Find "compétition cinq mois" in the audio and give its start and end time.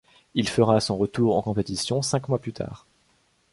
1.43-2.39